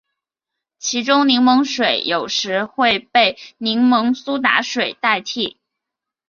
[0.79, 5.59] 其中柠檬水有时会被柠檬苏打水代替。